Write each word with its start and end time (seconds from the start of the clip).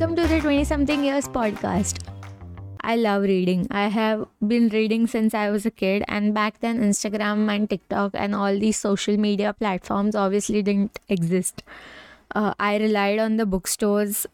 welcome 0.00 0.16
to 0.16 0.26
the 0.26 0.40
20 0.40 0.64
something 0.64 1.04
years 1.04 1.28
podcast. 1.28 1.98
I 2.80 2.96
love 2.96 3.22
reading. 3.24 3.66
I 3.70 3.88
have 3.88 4.28
been 4.48 4.70
reading 4.70 5.06
since 5.06 5.34
I 5.34 5.50
was 5.50 5.66
a 5.66 5.70
kid, 5.70 6.04
and 6.08 6.32
back 6.32 6.60
then, 6.60 6.80
Instagram 6.80 7.54
and 7.54 7.68
TikTok 7.68 8.12
and 8.14 8.34
all 8.34 8.58
these 8.58 8.78
social 8.78 9.18
media 9.18 9.52
platforms 9.52 10.14
obviously 10.14 10.62
didn't 10.62 10.98
exist. 11.10 11.62
Uh, 12.34 12.54
I 12.58 12.78
relied 12.78 13.18
on 13.18 13.36
the 13.36 13.44
bookstores 13.44 14.26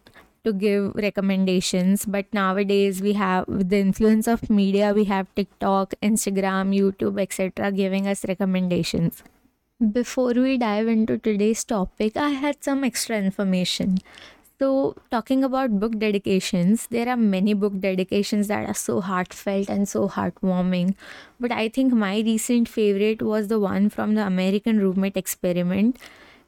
to 0.44 0.52
give 0.52 0.94
recommendations, 0.94 2.06
but 2.06 2.26
nowadays 2.32 3.02
we 3.02 3.14
have 3.14 3.48
with 3.48 3.68
the 3.70 3.80
influence 3.80 4.28
of 4.28 4.48
media, 4.48 4.92
we 4.94 5.02
have 5.06 5.26
TikTok, 5.34 5.94
Instagram, 6.00 6.78
YouTube, 6.78 7.20
etc., 7.20 7.72
giving 7.72 8.06
us 8.06 8.24
recommendations. 8.28 9.24
Before 9.92 10.32
we 10.32 10.58
dive 10.58 10.86
into 10.86 11.18
today's 11.18 11.64
topic, 11.64 12.16
I 12.16 12.30
had 12.30 12.62
some 12.62 12.84
extra 12.84 13.18
information. 13.18 13.98
So, 14.58 14.96
talking 15.10 15.44
about 15.44 15.78
book 15.78 15.98
dedications, 15.98 16.86
there 16.86 17.08
are 17.10 17.16
many 17.16 17.52
book 17.52 17.78
dedications 17.78 18.48
that 18.48 18.66
are 18.66 18.74
so 18.74 19.02
heartfelt 19.02 19.68
and 19.68 19.86
so 19.86 20.08
heartwarming. 20.08 20.94
But 21.38 21.52
I 21.52 21.68
think 21.68 21.92
my 21.92 22.20
recent 22.20 22.66
favorite 22.66 23.20
was 23.20 23.48
the 23.48 23.60
one 23.60 23.90
from 23.90 24.14
the 24.14 24.26
American 24.26 24.78
Roommate 24.80 25.16
Experiment. 25.16 25.98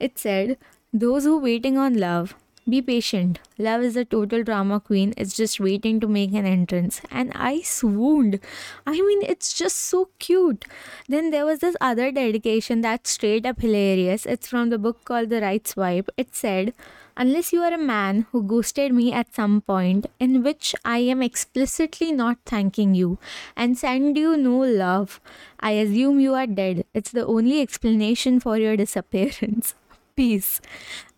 It 0.00 0.18
said, 0.18 0.56
Those 0.90 1.24
who 1.24 1.38
waiting 1.38 1.76
on 1.76 1.98
love, 1.98 2.34
be 2.68 2.82
patient. 2.82 3.38
Love 3.58 3.82
is 3.82 3.96
a 3.96 4.04
total 4.04 4.42
drama 4.42 4.80
queen. 4.80 5.14
It's 5.16 5.34
just 5.36 5.58
waiting 5.58 6.00
to 6.00 6.08
make 6.08 6.32
an 6.32 6.46
entrance. 6.46 7.00
And 7.10 7.32
I 7.34 7.62
swooned. 7.62 8.40
I 8.86 8.92
mean, 9.00 9.22
it's 9.22 9.54
just 9.54 9.78
so 9.78 10.10
cute. 10.18 10.64
Then 11.08 11.30
there 11.30 11.46
was 11.46 11.60
this 11.60 11.76
other 11.80 12.10
dedication 12.12 12.80
that's 12.82 13.10
straight 13.10 13.46
up 13.46 13.60
hilarious. 13.60 14.26
It's 14.26 14.48
from 14.48 14.70
the 14.70 14.78
book 14.78 15.04
called 15.04 15.30
The 15.30 15.40
Right 15.40 15.66
Swipe. 15.66 16.10
It 16.16 16.34
said, 16.34 16.74
Unless 17.16 17.52
you 17.52 17.62
are 17.62 17.74
a 17.74 17.78
man 17.78 18.26
who 18.30 18.44
ghosted 18.44 18.92
me 18.92 19.12
at 19.12 19.34
some 19.34 19.60
point, 19.62 20.06
in 20.20 20.44
which 20.44 20.72
I 20.84 20.98
am 20.98 21.20
explicitly 21.20 22.12
not 22.12 22.38
thanking 22.46 22.94
you 22.94 23.18
and 23.56 23.76
send 23.76 24.16
you 24.16 24.36
no 24.36 24.58
love, 24.58 25.20
I 25.58 25.72
assume 25.72 26.20
you 26.20 26.34
are 26.34 26.46
dead. 26.46 26.84
It's 26.94 27.10
the 27.10 27.26
only 27.26 27.60
explanation 27.60 28.38
for 28.38 28.56
your 28.56 28.76
disappearance. 28.76 29.74
Peace. 30.14 30.60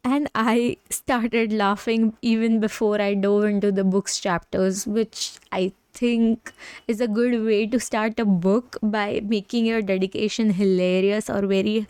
And 0.02 0.30
I 0.34 0.76
started 0.88 1.52
laughing 1.52 2.16
even 2.22 2.58
before 2.60 3.00
I 3.00 3.14
dove 3.14 3.44
into 3.44 3.70
the 3.70 3.84
book's 3.84 4.18
chapters, 4.18 4.86
which 4.86 5.32
I 5.52 5.72
think 5.92 6.52
is 6.88 7.00
a 7.00 7.08
good 7.08 7.44
way 7.44 7.66
to 7.66 7.78
start 7.80 8.18
a 8.18 8.24
book 8.24 8.78
by 8.82 9.20
making 9.24 9.66
your 9.66 9.82
dedication 9.82 10.50
hilarious 10.52 11.28
or 11.28 11.46
very 11.46 11.86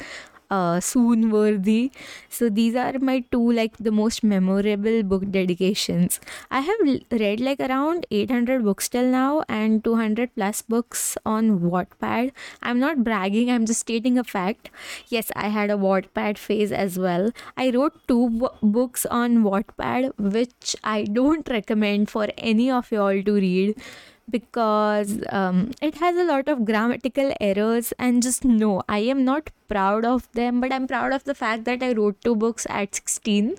uh, 0.51 0.81
soon 0.81 1.31
worthy 1.31 1.93
so 2.29 2.48
these 2.48 2.75
are 2.75 2.98
my 2.98 3.20
two 3.33 3.53
like 3.53 3.77
the 3.79 3.91
most 3.91 4.23
memorable 4.23 5.03
book 5.03 5.31
dedications. 5.31 6.20
I 6.51 6.61
have 6.61 6.79
read 7.11 7.41
like 7.41 7.61
around 7.61 8.07
800 8.11 8.65
books 8.65 8.89
till 8.89 9.05
now 9.05 9.42
and 9.48 9.83
200 9.84 10.34
plus 10.34 10.62
books 10.62 11.17
on 11.25 11.61
wattpad. 11.61 12.33
I'm 12.62 12.79
not 12.79 13.05
bragging 13.05 13.51
i'm 13.51 13.67
just 13.67 13.81
stating 13.81 14.19
a 14.19 14.25
fact. 14.25 14.70
Yes 15.09 15.31
i 15.37 15.48
had 15.48 15.70
a 15.70 15.77
wattpad 15.77 16.39
phase 16.39 16.73
as 16.73 16.98
well. 16.98 17.31
I 17.57 17.70
wrote 17.70 17.98
two 18.09 18.48
books 18.62 19.07
on 19.07 19.42
wattpad 19.45 20.12
which 20.19 20.77
i 20.85 21.03
don't 21.05 21.48
recommend 21.48 22.11
for 22.11 22.29
any 22.39 22.70
of 22.70 22.91
y'all 22.92 23.23
to 23.23 23.35
read 23.35 23.75
because 24.31 25.19
um, 25.31 25.70
it 25.83 25.95
has 25.97 26.17
a 26.17 26.25
lot 26.25 26.48
of 26.48 26.64
grammatical 26.64 27.33
errors 27.41 27.92
and 27.98 28.23
just 28.23 28.45
no 28.45 28.83
i 28.89 28.98
am 28.98 29.25
not 29.25 29.50
proud 29.69 30.05
of 30.05 30.31
them 30.33 30.61
but 30.61 30.73
i'm 30.73 30.86
proud 30.86 31.12
of 31.12 31.25
the 31.25 31.34
fact 31.34 31.64
that 31.64 31.83
i 31.83 31.92
wrote 31.92 32.20
two 32.23 32.34
books 32.36 32.67
at 32.69 32.95
16 32.95 33.56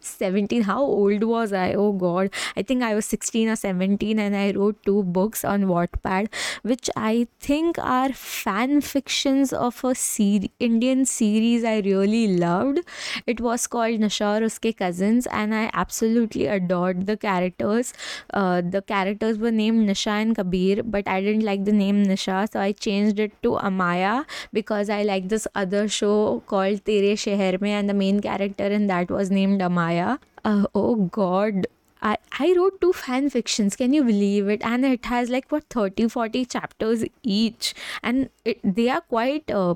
17 0.00 0.62
how 0.62 0.80
old 0.82 1.24
was 1.24 1.52
i? 1.52 1.72
Oh 1.74 1.92
god. 1.92 2.30
I 2.56 2.62
think 2.62 2.82
i 2.82 2.94
was 2.94 3.06
16 3.06 3.48
or 3.48 3.56
17 3.56 4.18
and 4.18 4.36
i 4.36 4.50
wrote 4.52 4.76
two 4.84 5.02
books 5.02 5.44
on 5.44 5.64
wattpad 5.64 6.28
which 6.62 6.90
i 6.96 7.26
think 7.40 7.78
are 7.78 8.12
fan 8.12 8.80
fictions 8.80 9.52
of 9.52 9.82
a 9.84 9.94
ser- 9.94 10.48
indian 10.60 11.04
series 11.04 11.64
i 11.64 11.78
really 11.80 12.36
loved. 12.38 12.80
It 13.26 13.40
was 13.40 13.66
called 13.66 14.00
nisha 14.00 14.26
aur 14.28 14.42
uske 14.48 14.76
cousins 14.78 15.26
and 15.40 15.54
i 15.54 15.70
absolutely 15.72 16.46
adored 16.46 17.06
the 17.06 17.16
characters. 17.16 17.92
Uh, 18.32 18.60
the 18.60 18.82
characters 18.82 19.38
were 19.38 19.50
named 19.50 19.88
nisha 19.88 20.14
and 20.22 20.36
kabir 20.36 20.82
but 20.82 21.08
i 21.08 21.20
didn't 21.20 21.44
like 21.50 21.64
the 21.64 21.72
name 21.72 22.04
nisha 22.12 22.38
so 22.52 22.60
i 22.60 22.70
changed 22.86 23.18
it 23.26 23.32
to 23.42 23.52
amaya 23.70 24.14
because 24.52 24.90
i 24.98 25.02
like 25.02 25.28
this 25.28 25.46
other 25.54 25.82
show 25.88 26.42
called 26.52 26.84
tere 26.90 27.14
sheher 27.24 27.52
mein 27.60 27.76
and 27.80 27.88
the 27.88 27.98
main 28.04 28.20
character 28.28 28.68
in 28.78 28.86
that 28.92 29.10
was 29.18 29.30
named 29.38 29.60
amaya 29.68 29.97
Uh, 30.44 30.66
oh 30.74 30.94
God. 30.96 31.66
I, 32.00 32.16
I 32.38 32.54
wrote 32.56 32.80
two 32.80 32.92
fan 32.92 33.28
fictions. 33.28 33.74
Can 33.76 33.92
you 33.92 34.04
believe 34.04 34.48
it? 34.48 34.62
And 34.62 34.84
it 34.84 35.04
has 35.06 35.28
like 35.30 35.50
what 35.50 35.64
30 35.70 36.08
40 36.08 36.44
chapters 36.44 37.04
each. 37.22 37.74
And 38.02 38.30
it, 38.44 38.60
they 38.62 38.88
are 38.88 39.00
quite 39.00 39.50
uh, 39.50 39.74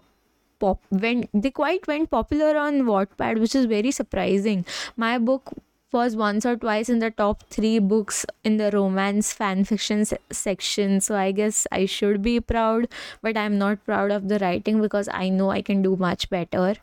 pop 0.61 0.81
when 0.91 1.29
they 1.35 1.51
quite 1.51 1.87
went 1.89 2.11
popular 2.11 2.57
on 2.57 2.83
wattpad 2.83 3.41
which 3.41 3.55
is 3.55 3.67
very 3.67 3.91
surprising. 3.91 4.65
My 4.97 5.19
book 5.19 5.53
was 5.93 6.17
once 6.17 6.47
or 6.47 6.57
twice 6.57 6.89
in 6.89 7.01
the 7.01 7.11
top 7.11 7.43
three 7.51 7.79
books 7.79 8.25
in 8.45 8.57
the 8.57 8.71
romance 8.71 9.33
fan 9.33 9.65
fiction 9.65 10.05
se- 10.05 10.19
section. 10.31 11.01
So 11.01 11.17
i 11.17 11.33
guess 11.33 11.67
i 11.73 11.85
should 11.87 12.23
be 12.23 12.39
proud 12.41 12.89
but 13.21 13.37
i'm 13.37 13.59
not 13.59 13.85
proud 13.85 14.11
of 14.11 14.29
the 14.29 14.39
writing 14.39 14.81
because 14.81 15.09
i 15.13 15.29
know 15.29 15.51
i 15.51 15.61
can 15.71 15.83
do 15.83 15.97
much 15.97 16.31
better 16.31 16.77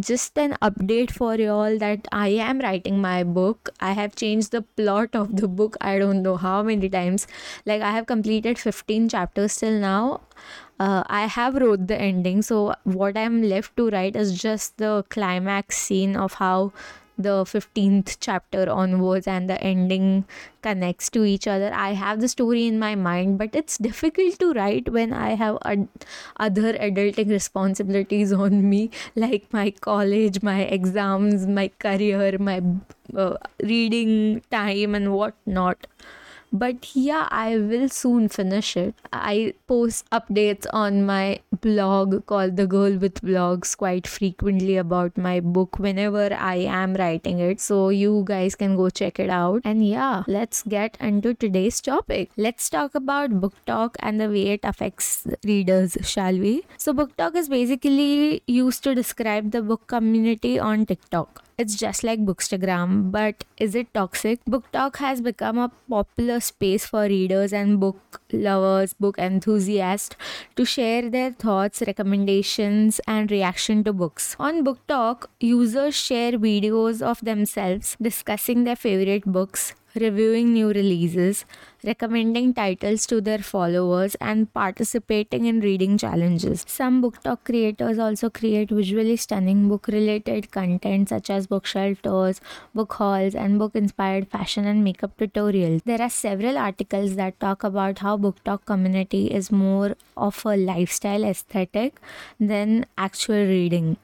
just 0.00 0.38
an 0.38 0.56
update 0.62 1.10
for 1.10 1.34
y'all 1.34 1.78
that 1.78 2.08
I 2.10 2.28
am 2.28 2.60
writing 2.60 3.00
my 3.00 3.22
book. 3.24 3.70
I 3.80 3.92
have 3.92 4.16
changed 4.16 4.52
the 4.52 4.62
plot 4.62 5.14
of 5.14 5.36
the 5.36 5.48
book 5.48 5.76
I 5.80 5.98
don't 5.98 6.22
know 6.22 6.36
how 6.36 6.62
many 6.62 6.88
times. 6.88 7.26
Like 7.66 7.82
I 7.82 7.90
have 7.90 8.06
completed 8.06 8.58
15 8.58 9.08
chapters 9.08 9.56
till 9.56 9.78
now. 9.78 10.20
Uh, 10.80 11.04
I 11.06 11.26
have 11.26 11.54
wrote 11.54 11.86
the 11.86 12.00
ending, 12.00 12.42
so 12.42 12.74
what 12.82 13.16
I'm 13.16 13.42
left 13.42 13.76
to 13.76 13.88
write 13.90 14.16
is 14.16 14.36
just 14.36 14.78
the 14.78 15.04
climax 15.10 15.78
scene 15.78 16.16
of 16.16 16.34
how 16.34 16.72
the 17.18 17.44
15th 17.46 18.16
chapter 18.20 18.68
onwards 18.70 19.26
and 19.26 19.48
the 19.48 19.60
ending 19.62 20.24
connects 20.62 21.10
to 21.10 21.24
each 21.24 21.46
other. 21.46 21.72
I 21.72 21.92
have 21.92 22.20
the 22.20 22.28
story 22.28 22.66
in 22.66 22.78
my 22.78 22.94
mind, 22.94 23.38
but 23.38 23.54
it's 23.54 23.78
difficult 23.78 24.38
to 24.40 24.52
write 24.52 24.88
when 24.90 25.12
I 25.12 25.30
have 25.34 25.58
ad- 25.64 25.88
other 26.38 26.72
adulting 26.74 27.30
responsibilities 27.30 28.32
on 28.32 28.68
me, 28.68 28.90
like 29.16 29.52
my 29.52 29.70
college, 29.70 30.42
my 30.42 30.60
exams, 30.62 31.46
my 31.46 31.68
career, 31.78 32.36
my 32.38 32.62
uh, 33.16 33.36
reading 33.62 34.42
time, 34.50 34.94
and 34.94 35.12
whatnot 35.14 35.86
but 36.52 36.94
yeah 36.94 37.28
i 37.30 37.56
will 37.56 37.88
soon 37.88 38.28
finish 38.28 38.76
it. 38.76 38.94
I 39.12 39.54
post 39.66 40.08
updates 40.10 40.66
on 40.72 41.04
my 41.06 41.40
blog 41.60 42.26
called 42.26 42.56
the 42.56 42.66
girl 42.66 42.96
with 42.96 43.20
blogs 43.22 43.76
quite 43.76 44.06
frequently 44.06 44.76
about 44.76 45.16
my 45.16 45.40
book 45.40 45.78
whenever 45.78 46.32
i 46.34 46.56
am 46.56 46.94
writing 46.94 47.38
it. 47.38 47.60
So 47.60 47.88
you 47.88 48.24
guys 48.26 48.54
can 48.54 48.76
go 48.76 48.90
check 48.90 49.18
it 49.18 49.30
out. 49.30 49.62
And 49.64 49.86
yeah 49.86 50.24
let's 50.26 50.62
get 50.62 50.96
into 51.00 51.34
today's 51.34 51.80
topic. 51.80 52.30
Let's 52.36 52.68
talk 52.70 52.94
about 52.94 53.40
book 53.40 53.54
talk 53.66 53.96
and 54.00 54.20
the 54.20 54.28
way 54.28 54.48
it 54.48 54.60
affects 54.64 55.26
readers 55.44 55.96
shall 56.02 56.38
we? 56.38 56.62
So 56.76 56.92
BookTok 56.92 57.36
is 57.36 57.48
basically 57.48 58.42
used 58.46 58.84
to 58.84 58.94
describe 58.94 59.50
the 59.52 59.62
book 59.62 59.86
community 59.86 60.58
on 60.58 60.86
tiktok 60.86 61.41
it's 61.58 61.74
just 61.76 62.02
like 62.02 62.20
Bookstagram, 62.20 63.10
but 63.10 63.44
is 63.58 63.74
it 63.74 63.92
toxic? 63.94 64.44
BookTok 64.44 64.96
has 64.96 65.20
become 65.20 65.58
a 65.58 65.70
popular 65.88 66.40
space 66.40 66.86
for 66.86 67.02
readers 67.02 67.52
and 67.52 67.78
book 67.78 68.20
lovers, 68.32 68.94
book 68.94 69.18
enthusiasts 69.18 70.16
to 70.56 70.64
share 70.64 71.08
their 71.10 71.32
thoughts, 71.32 71.82
recommendations, 71.86 73.00
and 73.06 73.30
reaction 73.30 73.84
to 73.84 73.92
books. 73.92 74.36
On 74.38 74.64
BookTok, 74.64 75.26
users 75.40 75.94
share 75.94 76.32
videos 76.32 77.02
of 77.02 77.20
themselves 77.20 77.96
discussing 78.00 78.64
their 78.64 78.76
favorite 78.76 79.24
books, 79.24 79.74
reviewing 79.94 80.52
new 80.52 80.68
releases, 80.68 81.44
recommending 81.84 82.54
titles 82.54 83.06
to 83.06 83.20
their 83.20 83.38
followers, 83.38 84.14
and 84.16 84.52
participating 84.52 85.46
in 85.46 85.60
reading 85.60 85.98
challenges. 85.98 86.64
Some 86.68 87.02
BookTok 87.02 87.44
creators 87.44 87.98
also 87.98 88.30
create 88.30 88.70
visually 88.70 89.16
stunning 89.16 89.68
book 89.68 89.88
related 89.88 90.50
content 90.50 91.08
such 91.08 91.30
as 91.30 91.46
bookshelf 91.46 92.02
tours, 92.02 92.40
book 92.74 92.92
hauls, 92.94 93.34
and 93.34 93.58
book 93.58 93.74
inspired 93.74 94.28
fashion 94.28 94.66
and 94.66 94.84
makeup 94.84 95.16
tutorials. 95.18 95.82
There 95.84 96.00
are 96.00 96.10
several 96.10 96.58
articles 96.58 97.16
that 97.16 97.38
talk 97.40 97.64
about 97.64 97.98
how 98.00 98.16
BookTok 98.16 98.64
community 98.64 99.26
is 99.26 99.50
more 99.50 99.96
of 100.16 100.44
a 100.46 100.56
lifestyle 100.56 101.24
aesthetic 101.24 102.00
than 102.38 102.86
actual 102.96 103.44
reading. 103.46 103.96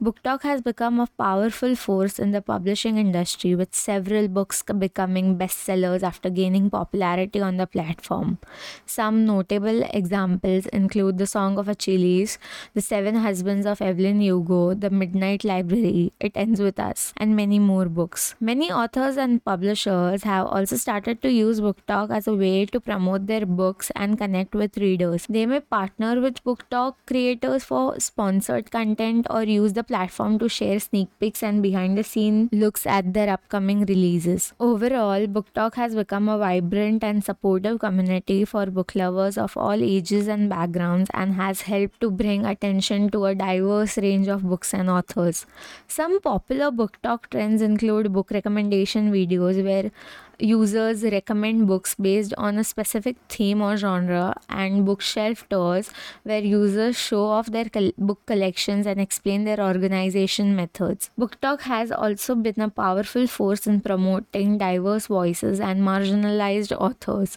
BookTok 0.00 0.42
has 0.42 0.62
become 0.62 1.00
a 1.00 1.08
powerful 1.18 1.74
force 1.74 2.20
in 2.20 2.30
the 2.30 2.40
publishing 2.40 2.98
industry, 2.98 3.56
with 3.56 3.74
several 3.74 4.28
books 4.28 4.62
becoming 4.62 5.36
bestsellers 5.36 6.04
after 6.04 6.30
gaining 6.30 6.70
popularity 6.70 7.40
on 7.40 7.56
the 7.56 7.66
platform. 7.66 8.38
Some 8.86 9.26
notable 9.26 9.82
examples 9.92 10.66
include 10.66 11.18
The 11.18 11.26
Song 11.26 11.58
of 11.58 11.68
Achilles, 11.68 12.38
The 12.74 12.80
Seven 12.80 13.16
Husbands 13.16 13.66
of 13.66 13.82
Evelyn 13.82 14.20
Hugo, 14.20 14.72
The 14.74 14.88
Midnight 14.88 15.42
Library, 15.42 16.12
It 16.20 16.36
Ends 16.36 16.60
With 16.60 16.78
Us, 16.78 17.12
and 17.16 17.34
many 17.34 17.58
more 17.58 17.86
books. 17.86 18.36
Many 18.38 18.70
authors 18.70 19.16
and 19.16 19.44
publishers 19.44 20.22
have 20.22 20.46
also 20.46 20.76
started 20.76 21.22
to 21.22 21.32
use 21.32 21.60
BookTok 21.60 22.10
as 22.10 22.28
a 22.28 22.34
way 22.34 22.66
to 22.66 22.78
promote 22.78 23.26
their 23.26 23.44
books 23.44 23.90
and 23.96 24.16
connect 24.16 24.54
with 24.54 24.76
readers. 24.76 25.26
They 25.28 25.44
may 25.44 25.58
partner 25.58 26.20
with 26.20 26.44
BookTok 26.44 26.94
creators 27.04 27.64
for 27.64 27.98
sponsored 27.98 28.70
content 28.70 29.26
or 29.28 29.42
use 29.42 29.72
the 29.72 29.87
platform 29.88 30.38
to 30.38 30.48
share 30.48 30.78
sneak 30.78 31.08
peeks 31.18 31.42
and 31.42 31.62
behind 31.62 31.98
the 31.98 32.04
scene 32.04 32.48
looks 32.52 32.86
at 32.86 33.12
their 33.14 33.30
upcoming 33.30 33.84
releases. 33.86 34.52
Overall, 34.60 35.26
BookTok 35.26 35.74
has 35.74 35.94
become 35.94 36.28
a 36.28 36.38
vibrant 36.38 37.02
and 37.02 37.24
supportive 37.24 37.80
community 37.80 38.44
for 38.44 38.66
book 38.66 38.94
lovers 38.94 39.38
of 39.38 39.56
all 39.56 39.82
ages 39.82 40.28
and 40.28 40.48
backgrounds 40.48 41.10
and 41.14 41.34
has 41.34 41.62
helped 41.62 42.00
to 42.00 42.10
bring 42.10 42.44
attention 42.44 43.10
to 43.10 43.24
a 43.24 43.34
diverse 43.34 43.98
range 43.98 44.28
of 44.28 44.42
books 44.42 44.74
and 44.74 44.90
authors. 44.90 45.46
Some 45.88 46.20
popular 46.20 46.70
BookTok 46.70 47.30
trends 47.30 47.62
include 47.62 48.12
book 48.12 48.30
recommendation 48.30 49.10
videos 49.10 49.64
where 49.64 49.90
users 50.38 51.02
recommend 51.02 51.66
books 51.66 51.94
based 51.94 52.34
on 52.38 52.58
a 52.58 52.64
specific 52.64 53.16
theme 53.28 53.60
or 53.62 53.76
genre, 53.76 54.34
and 54.48 54.84
bookshelf 54.84 55.48
tours 55.48 55.90
where 56.22 56.40
users 56.40 56.96
show 56.96 57.24
off 57.24 57.46
their 57.46 57.68
col- 57.68 57.92
book 57.98 58.24
collections 58.26 58.86
and 58.86 59.00
explain 59.00 59.44
their 59.44 59.60
organization 59.60 60.54
methods. 60.54 61.10
BookTok 61.18 61.62
has 61.62 61.90
also 61.90 62.34
been 62.34 62.60
a 62.60 62.70
powerful 62.70 63.26
force 63.26 63.66
in 63.66 63.80
promoting 63.80 64.58
diverse 64.58 65.06
voices 65.06 65.60
and 65.60 65.82
marginalized 65.82 66.72
authors. 66.78 67.36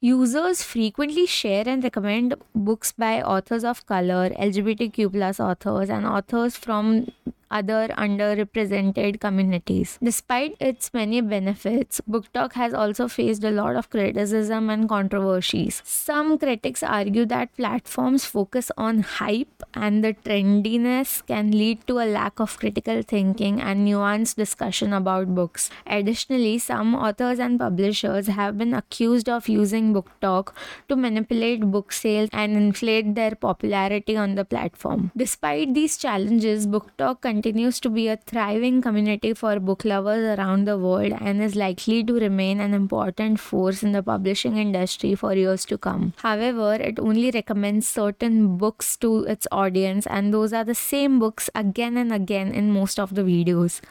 Users 0.00 0.62
frequently 0.62 1.24
share 1.26 1.66
and 1.66 1.82
recommend 1.82 2.34
books 2.54 2.92
by 2.92 3.22
authors 3.22 3.64
of 3.64 3.86
color, 3.86 4.28
LGBTQ 4.30 5.40
authors, 5.40 5.88
and 5.88 6.04
authors 6.04 6.56
from 6.56 7.06
other 7.54 7.88
underrepresented 7.96 9.20
communities. 9.20 9.98
Despite 10.02 10.56
its 10.60 10.92
many 10.92 11.20
benefits, 11.20 12.00
BookTok 12.10 12.54
has 12.54 12.74
also 12.74 13.06
faced 13.08 13.44
a 13.44 13.50
lot 13.50 13.76
of 13.76 13.90
criticism 13.90 14.70
and 14.70 14.88
controversies. 14.88 15.80
Some 15.84 16.36
critics 16.38 16.82
argue 16.82 17.26
that 17.26 17.56
platforms 17.56 18.24
focus 18.24 18.70
on 18.76 19.02
hype 19.02 19.62
and 19.74 20.02
the 20.02 20.14
trendiness 20.14 21.24
can 21.26 21.52
lead 21.52 21.86
to 21.86 22.00
a 22.00 22.06
lack 22.18 22.40
of 22.40 22.58
critical 22.58 23.02
thinking 23.02 23.60
and 23.60 23.86
nuanced 23.86 24.36
discussion 24.36 24.92
about 24.92 25.34
books. 25.34 25.70
Additionally, 25.86 26.58
some 26.58 26.94
authors 26.94 27.38
and 27.38 27.58
publishers 27.58 28.26
have 28.26 28.58
been 28.58 28.74
accused 28.74 29.28
of 29.28 29.48
using 29.48 29.94
BookTok 29.94 30.52
to 30.88 30.96
manipulate 30.96 31.60
book 31.70 31.92
sales 31.92 32.28
and 32.32 32.56
inflate 32.56 33.14
their 33.14 33.34
popularity 33.36 34.16
on 34.16 34.34
the 34.34 34.44
platform. 34.44 35.12
Despite 35.16 35.74
these 35.74 35.96
challenges, 35.96 36.66
BookTok 36.66 37.20
continues 37.44 37.78
to 37.78 37.90
be 37.90 38.08
a 38.08 38.16
thriving 38.16 38.80
community 38.80 39.34
for 39.34 39.60
book 39.60 39.84
lovers 39.84 40.24
around 40.34 40.64
the 40.66 40.76
world 40.78 41.12
and 41.20 41.42
is 41.42 41.54
likely 41.54 42.02
to 42.02 42.14
remain 42.14 42.58
an 42.58 42.72
important 42.72 43.38
force 43.38 43.82
in 43.82 43.92
the 43.92 44.02
publishing 44.02 44.56
industry 44.56 45.14
for 45.14 45.34
years 45.34 45.66
to 45.66 45.76
come. 45.76 46.14
However, 46.22 46.72
it 46.74 46.98
only 46.98 47.30
recommends 47.30 47.86
certain 47.86 48.56
books 48.56 48.96
to 49.04 49.24
its 49.24 49.46
audience, 49.52 50.06
and 50.06 50.32
those 50.32 50.54
are 50.54 50.64
the 50.64 50.74
same 50.74 51.18
books 51.18 51.50
again 51.54 51.98
and 51.98 52.14
again 52.14 52.54
in 52.62 52.70
most 52.70 52.98
of 52.98 53.14
the 53.14 53.22
videos. 53.22 53.82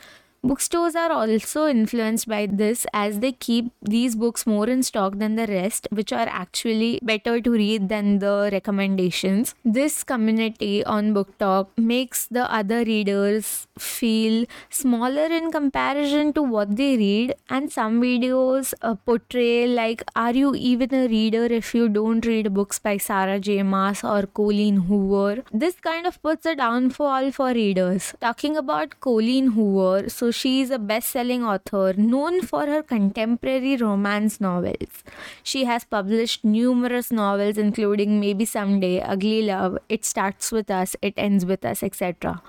Bookstores 0.46 0.94
are 0.94 1.10
also 1.10 1.68
influenced 1.68 2.28
by 2.28 2.46
this 2.46 2.86
as 2.92 3.20
they 3.20 3.32
keep 3.32 3.72
these 3.82 4.14
books 4.14 4.46
more 4.46 4.68
in 4.68 4.84
stock 4.84 5.18
than 5.18 5.36
the 5.36 5.48
rest, 5.48 5.88
which 5.90 6.12
are 6.12 6.28
actually 6.30 7.00
better 7.02 7.40
to 7.40 7.52
read 7.52 7.88
than 7.88 8.20
the 8.20 8.50
recommendations. 8.52 9.56
This 9.64 10.04
community 10.04 10.84
on 10.84 11.14
BookTok 11.14 11.70
makes 11.78 12.28
the 12.28 12.54
other 12.54 12.84
readers 12.84 13.68
feel 13.80 14.46
smaller 14.70 15.28
in 15.28 15.50
comparison 15.50 16.34
to 16.34 16.42
what 16.42 16.76
they 16.76 16.98
read, 16.98 17.36
and 17.50 17.72
some 17.72 18.02
videos 18.02 18.74
uh, 18.82 18.96
portray 18.96 19.66
like, 19.66 20.04
Are 20.14 20.34
you 20.34 20.56
even 20.56 20.94
a 20.94 21.08
reader 21.08 21.46
if 21.46 21.74
you 21.74 21.88
don't 21.88 22.26
read 22.26 22.54
books 22.54 22.80
by 22.80 22.98
Sarah 22.98 23.40
J. 23.40 23.64
Maas 23.64 24.04
or 24.04 24.24
Colleen 24.24 24.76
Hoover? 24.76 25.46
This 25.54 25.76
kind 25.76 26.06
of 26.06 26.22
puts 26.22 26.46
a 26.46 26.54
downfall 26.54 27.32
for 27.32 27.54
readers. 27.54 28.14
Talking 28.20 28.58
about 28.58 29.00
Colleen 29.00 29.52
Hoover, 29.52 30.10
so 30.10 30.33
she 30.34 30.62
is 30.62 30.72
a 30.72 30.80
best 30.80 31.10
selling 31.10 31.44
author 31.44 31.94
known 31.94 32.42
for 32.42 32.66
her 32.66 32.82
contemporary 32.84 33.78
romance 33.78 34.42
novels. 34.42 35.04
She 35.44 35.66
has 35.66 35.84
published 35.84 36.44
numerous 36.44 37.12
novels, 37.12 37.58
including 37.58 38.20
Maybe 38.20 38.46
Someday, 38.46 39.02
Ugly 39.02 39.44
Love, 39.44 39.78
It 39.90 40.04
Starts 40.04 40.52
With 40.52 40.70
Us, 40.72 40.96
It 41.02 41.14
Ends 41.18 41.46
With 41.46 41.64
Us, 41.64 41.84
etc. 41.84 42.42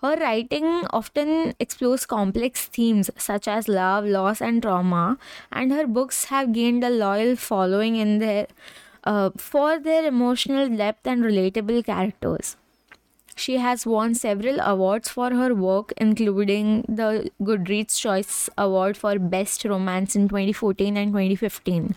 Her 0.00 0.16
writing 0.16 0.86
often 0.90 1.54
explores 1.58 2.06
complex 2.06 2.66
themes 2.66 3.10
such 3.16 3.48
as 3.48 3.68
love, 3.68 4.04
loss, 4.04 4.40
and 4.40 4.62
trauma, 4.62 5.18
and 5.50 5.72
her 5.72 5.86
books 5.86 6.26
have 6.26 6.52
gained 6.52 6.84
a 6.84 6.90
loyal 6.90 7.36
following 7.36 7.96
in 7.96 8.18
their 8.18 8.46
uh, 9.04 9.30
for 9.36 9.78
their 9.78 10.04
emotional 10.06 10.68
depth 10.68 11.06
and 11.06 11.22
relatable 11.22 11.84
characters. 11.84 12.56
She 13.36 13.56
has 13.58 13.86
won 13.86 14.14
several 14.14 14.60
awards 14.60 15.08
for 15.08 15.30
her 15.30 15.54
work, 15.54 15.92
including 15.96 16.84
the 16.88 17.30
Goodreads 17.42 17.98
Choice 17.98 18.48
Award 18.56 18.96
for 18.96 19.18
Best 19.18 19.64
Romance 19.64 20.14
in 20.14 20.28
2014 20.28 20.96
and 20.96 21.12
2015. 21.12 21.96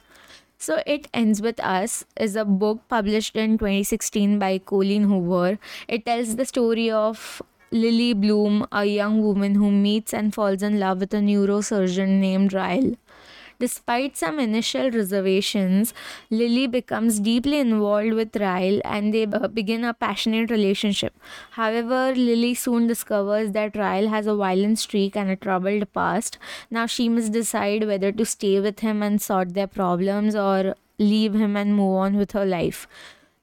So 0.57 0.81
It 0.87 1.07
Ends 1.13 1.41
With 1.41 1.59
Us 1.59 2.05
is 2.19 2.35
a 2.35 2.43
book 2.43 2.81
published 2.89 3.35
in 3.35 3.59
2016 3.59 4.39
by 4.39 4.57
Colleen 4.57 5.03
Hoover. 5.03 5.59
It 5.87 6.05
tells 6.05 6.35
the 6.35 6.45
story 6.45 6.89
of 6.89 7.41
Lily 7.71 8.13
Bloom, 8.13 8.65
a 8.71 8.85
young 8.85 9.21
woman 9.21 9.55
who 9.55 9.69
meets 9.69 10.13
and 10.13 10.33
falls 10.33 10.63
in 10.63 10.79
love 10.79 10.99
with 11.01 11.13
a 11.13 11.17
neurosurgeon 11.17 12.19
named 12.19 12.53
Ryle. 12.53 12.95
Despite 13.59 14.15
some 14.15 14.39
initial 14.39 14.91
reservations, 14.91 15.93
Lily 16.29 16.67
becomes 16.67 17.19
deeply 17.19 17.59
involved 17.59 18.13
with 18.13 18.35
Ryle 18.35 18.79
and 18.85 19.11
they 19.11 19.23
uh, 19.25 19.47
begin 19.47 19.83
a 19.83 19.95
passionate 19.95 20.51
relationship. 20.51 21.13
However, 21.51 22.13
Lily 22.15 22.53
soon 22.53 22.85
discovers 22.85 23.51
that 23.53 23.75
Ryle 23.75 24.09
has 24.09 24.27
a 24.27 24.35
violent 24.35 24.77
streak 24.77 25.17
and 25.17 25.31
a 25.31 25.35
troubled 25.35 25.91
past. 25.91 26.37
Now 26.69 26.85
she 26.85 27.09
must 27.09 27.31
decide 27.31 27.87
whether 27.87 28.11
to 28.11 28.25
stay 28.25 28.59
with 28.59 28.81
him 28.81 29.01
and 29.01 29.19
sort 29.19 29.55
their 29.55 29.67
problems 29.67 30.35
or 30.35 30.75
leave 30.99 31.33
him 31.33 31.57
and 31.57 31.75
move 31.75 31.97
on 31.97 32.15
with 32.15 32.33
her 32.33 32.45
life. 32.45 32.87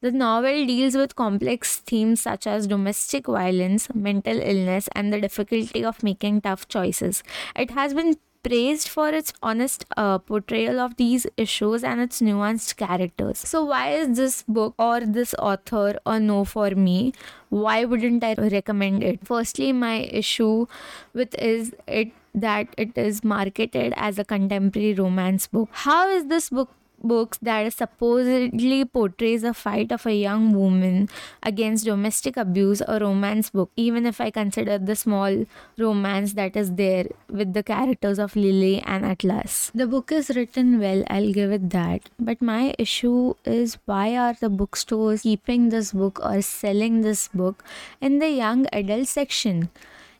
The 0.01 0.13
novel 0.13 0.67
deals 0.67 0.95
with 0.95 1.17
complex 1.17 1.79
themes 1.79 2.21
such 2.21 2.47
as 2.47 2.67
domestic 2.67 3.27
violence, 3.27 3.89
mental 3.95 4.39
illness, 4.39 4.89
and 4.95 5.13
the 5.13 5.21
difficulty 5.21 5.83
of 5.83 6.03
making 6.03 6.43
tough 6.43 6.69
choices. 6.69 7.23
It 7.57 7.71
has 7.71 7.95
been 7.95 8.17
praised 8.45 8.89
for 8.89 9.09
its 9.09 9.33
honest 9.43 9.85
uh, 9.97 10.19
portrayal 10.19 10.79
of 10.79 10.97
these 10.97 11.27
issues 11.37 11.83
and 11.83 12.01
its 12.01 12.21
nuanced 12.21 12.77
characters. 12.77 13.39
So, 13.39 13.65
why 13.65 13.93
is 13.93 14.17
this 14.17 14.45
book 14.47 14.75
or 14.79 15.01
this 15.01 15.35
author 15.39 15.99
a 16.07 16.21
no 16.21 16.45
for 16.45 16.71
me? 16.71 17.13
Why 17.49 17.85
wouldn't 17.85 18.23
I 18.23 18.35
recommend 18.35 19.03
it? 19.03 19.27
Firstly, 19.27 19.73
my 19.73 19.97
issue 20.23 20.67
with 21.15 21.35
is 21.39 21.75
it 21.87 22.13
that 22.35 22.69
it 22.77 22.99
is 22.99 23.23
marketed 23.23 23.93
as 23.97 24.19
a 24.19 24.25
contemporary 24.25 24.95
romance 24.95 25.47
book. 25.47 25.69
How 25.73 26.09
is 26.09 26.27
this 26.27 26.51
book 26.51 26.71
books 27.13 27.39
that 27.43 27.73
supposedly 27.73 28.85
portrays 28.85 29.45
a 29.45 29.55
fight 29.55 29.93
of 29.93 30.07
a 30.07 30.15
young 30.15 30.53
woman 30.53 31.09
against 31.43 31.85
domestic 31.85 32.37
abuse 32.37 32.83
a 32.89 32.99
romance 32.99 33.51
book 33.51 33.71
even 33.77 34.07
if 34.07 34.21
i 34.21 34.31
consider 34.31 34.79
the 34.79 34.97
small 34.97 35.45
romance 35.79 36.33
that 36.35 36.57
is 36.57 36.73
there 36.83 37.07
with 37.29 37.53
the 37.53 37.63
characters 37.63 38.19
of 38.19 38.37
lily 38.37 38.83
and 38.87 39.05
atlas. 39.05 39.71
The 39.75 39.87
book 39.87 40.13
is 40.13 40.31
written 40.31 40.79
well 40.81 41.05
i'll 41.09 41.33
give 41.33 41.53
it 41.53 41.71
that. 41.71 42.11
But 42.19 42.41
my 42.43 42.75
issue 42.79 43.35
is 43.45 43.79
why 43.85 44.17
are 44.17 44.35
the 44.35 44.49
bookstores 44.49 45.23
keeping 45.23 45.69
this 45.69 45.93
book 45.93 46.21
or 46.23 46.43
selling 46.43 47.03
this 47.03 47.29
book 47.29 47.65
in 48.01 48.19
the 48.19 48.31
young 48.31 48.67
adult 48.73 49.09
section 49.09 49.69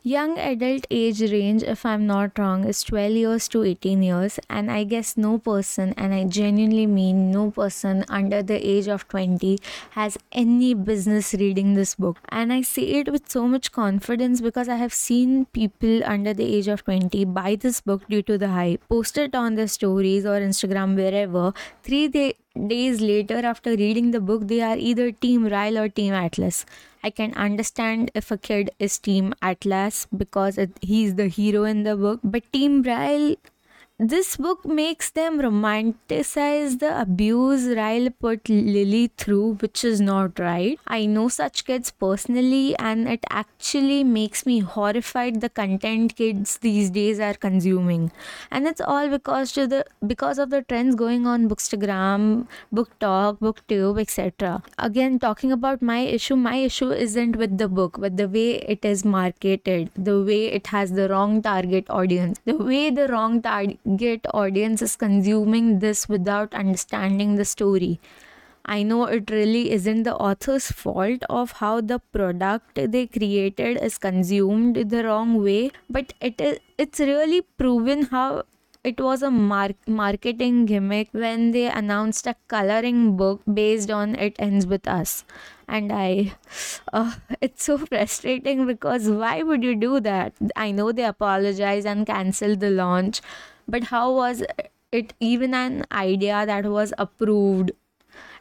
Young 0.07 0.39
adult 0.39 0.87
age 0.91 1.23
range, 1.33 1.63
if 1.63 1.87
I'm 1.87 2.07
not 2.07 2.39
wrong, 2.39 2.65
is 2.65 2.83
12 2.83 3.13
years 3.13 3.49
to 3.49 3.63
18 3.63 4.03
years, 4.03 4.39
and 4.51 4.71
I 4.71 4.85
guess 4.85 5.17
no 5.17 5.39
person, 5.39 5.95
and 5.97 6.13
I 6.13 6.25
genuinely 6.25 6.85
mean 6.87 7.31
no 7.31 7.51
person 7.51 8.05
under 8.11 8.43
the 8.43 8.59
age 8.73 8.87
of 8.87 9.09
20 9.09 9.59
has 9.93 10.19
any 10.31 10.75
business 10.75 11.33
reading 11.33 11.73
this 11.73 11.95
book. 11.95 12.19
And 12.29 12.53
I 12.53 12.61
say 12.61 12.83
it 12.83 13.11
with 13.11 13.31
so 13.31 13.49
much 13.49 13.73
confidence 13.73 14.43
because 14.43 14.69
I 14.69 14.77
have 14.77 14.93
seen 14.93 15.47
people 15.47 16.05
under 16.05 16.35
the 16.35 16.55
age 16.55 16.69
of 16.69 16.85
20 16.85 17.25
buy 17.25 17.57
this 17.57 17.81
book 17.81 18.07
due 18.07 18.21
to 18.25 18.37
the 18.37 18.49
hype, 18.49 18.87
post 18.91 19.17
it 19.17 19.35
on 19.35 19.55
their 19.55 19.69
stories 19.69 20.27
or 20.27 20.39
Instagram, 20.39 20.97
wherever. 20.97 21.55
Three 21.83 22.09
day, 22.09 22.35
days 22.55 23.01
later 23.01 23.39
after 23.45 23.71
reading 23.71 24.11
the 24.13 24.21
book 24.21 24.47
they 24.49 24.61
are 24.61 24.77
either 24.77 25.11
team 25.13 25.47
Ryle 25.47 25.79
or 25.79 25.89
team 25.89 26.15
Atlas. 26.15 26.65
I 27.03 27.11
can 27.11 27.35
understand 27.35 28.11
if 28.15 28.31
a 28.31 28.39
kid 28.39 28.71
is 28.79 28.99
team 28.99 29.35
Atlas 29.43 30.07
because 30.17 30.57
it, 30.57 30.71
he's 30.81 31.17
the 31.17 31.29
hero 31.29 31.65
in 31.65 31.83
the 31.83 31.97
book, 31.97 32.21
but 32.23 32.51
team 32.53 32.83
Ryle 32.83 33.37
this 34.01 34.37
book 34.37 34.65
makes 34.65 35.11
them 35.11 35.39
romanticize 35.39 36.81
the 36.81 37.01
abuse 37.01 37.67
Ryle 37.77 38.11
put 38.11 38.49
Lily 38.49 39.13
through, 39.17 39.55
which 39.61 39.85
is 39.85 40.01
not 40.01 40.37
right. 40.41 40.81
I 40.89 41.07
know 41.07 41.29
such 41.29 41.65
kids 41.65 41.93
personally, 41.93 42.75
and 42.77 43.09
it 43.09 43.25
actually 43.31 44.03
makes 44.03 44.47
me 44.47 44.59
horrified 44.59 45.41
the 45.41 45.49
content 45.49 46.17
kids 46.17 46.59
these 46.59 46.91
days 46.91 47.21
are 47.21 47.35
consuming. 47.35 48.11
And 48.51 48.67
it's 48.67 48.81
all 48.81 49.09
because 49.09 49.53
to 49.53 49.69
the 49.69 49.85
because 50.05 50.41
of 50.41 50.51
the 50.51 50.63
trends 50.63 50.97
going 50.97 51.29
on 51.29 51.49
Bookstagram, 51.49 52.49
BookTok, 52.75 53.39
BookTube, 53.39 54.01
etc. 54.01 54.61
Again, 54.77 55.21
talking 55.21 55.53
about 55.53 55.83
my 55.83 56.01
issue, 56.01 56.35
my 56.35 56.57
issue 56.57 56.91
isn't 56.91 57.37
with 57.37 57.59
the 57.59 57.69
book, 57.69 58.01
but 58.01 58.17
the 58.17 58.27
way 58.27 58.57
it 58.57 58.85
is 58.85 59.05
marketed, 59.05 59.91
the 59.95 60.21
way 60.21 60.47
it 60.47 60.67
has 60.67 60.91
the 60.91 61.09
wrong 61.09 61.41
target 61.43 61.89
audience, 61.89 62.41
the 62.45 62.57
way 62.57 62.91
the 62.91 63.07
wrong 63.07 63.41
target 63.41 63.79
get 63.97 64.27
audiences 64.33 64.97
consuming 64.97 65.79
this 65.79 66.09
without 66.09 66.55
understanding 66.55 67.37
the 67.37 67.45
story. 67.45 68.01
I 68.67 68.83
know 68.83 69.05
it 69.05 69.31
really 69.31 69.71
isn't 69.73 70.05
the 70.05 70.15
author's 70.17 70.71
fault 70.71 71.23
of 71.29 71.53
how 71.53 71.83
the 71.83 71.99
product 71.99 72.81
they 72.93 73.07
created 73.07 73.77
is 73.83 73.99
consumed 73.99 74.89
the 74.89 75.05
wrong 75.05 75.43
way, 75.43 75.71
but 75.91 76.15
it 76.21 76.41
is 76.41 76.59
it's 76.79 76.99
really 76.99 77.43
proven 77.43 78.05
how 78.05 78.45
it 78.85 79.01
was 79.01 79.23
a 79.23 79.31
mar- 79.31 79.81
marketing 79.87 80.67
gimmick 80.67 81.09
when 81.13 81.51
they 81.53 81.67
announced 81.71 82.27
a 82.27 82.37
coloring 82.49 83.17
book 83.17 83.41
based 83.53 83.91
on 83.91 84.15
It 84.15 84.37
Ends 84.39 84.67
With 84.67 84.87
Us. 84.87 85.25
And 85.67 85.91
I, 85.91 86.35
uh, 86.93 87.15
it's 87.41 87.65
so 87.65 87.79
frustrating 87.79 88.67
because 88.67 89.09
why 89.09 89.43
would 89.43 89.65
you 89.65 89.75
do 89.75 90.01
that? 90.01 90.35
I 90.55 90.71
know 90.71 90.93
they 90.93 91.05
apologized 91.05 91.87
and 91.87 92.07
canceled 92.07 92.61
the 92.61 92.71
launch, 92.71 93.23
but 93.69 93.85
how 93.85 94.13
was 94.13 94.43
it 94.93 95.15
even 95.21 95.55
an 95.55 95.85
idea 95.93 96.47
that 96.47 96.67
was 96.67 96.93
approved? 96.99 97.73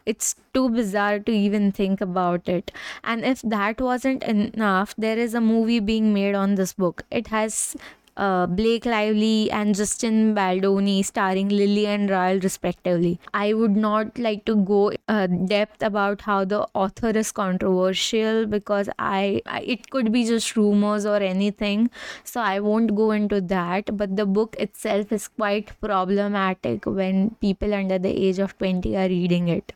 It's 0.06 0.34
too 0.52 0.68
bizarre 0.70 1.18
to 1.18 1.32
even 1.32 1.72
think 1.72 2.00
about 2.00 2.48
it. 2.48 2.70
And 3.02 3.24
if 3.24 3.42
that 3.42 3.80
wasn't 3.80 4.22
enough 4.22 4.94
there 4.98 5.18
is 5.18 5.34
a 5.34 5.40
movie 5.40 5.80
being 5.80 6.12
made 6.14 6.34
on 6.34 6.54
this 6.56 6.72
book. 6.74 7.04
It 7.10 7.28
has 7.28 7.76
uh, 8.16 8.46
Blake 8.46 8.86
Lively 8.86 9.50
and 9.50 9.74
Justin 9.74 10.34
Baldoni 10.34 11.02
starring 11.02 11.48
Lily 11.48 11.86
and 11.86 12.08
Ryle 12.10 12.38
respectively. 12.40 13.18
I 13.32 13.52
would 13.54 13.76
not 13.76 14.18
like 14.18 14.44
to 14.46 14.56
go 14.56 14.92
uh, 15.08 15.26
depth 15.26 15.82
about 15.82 16.20
how 16.22 16.44
the 16.44 16.66
author 16.74 17.10
is 17.10 17.32
controversial 17.32 18.46
because 18.46 18.88
I, 18.98 19.42
I 19.46 19.60
it 19.60 19.90
could 19.90 20.12
be 20.12 20.24
just 20.24 20.56
rumors 20.56 21.06
or 21.06 21.16
anything, 21.16 21.90
so 22.24 22.40
I 22.40 22.60
won't 22.60 22.94
go 22.94 23.10
into 23.10 23.40
that. 23.40 23.96
But 23.96 24.16
the 24.16 24.26
book 24.26 24.56
itself 24.58 25.12
is 25.12 25.28
quite 25.28 25.78
problematic 25.80 26.86
when 26.86 27.30
people 27.40 27.74
under 27.74 27.98
the 27.98 28.10
age 28.28 28.38
of 28.38 28.56
20 28.58 28.96
are 28.96 29.08
reading 29.08 29.48
it 29.48 29.72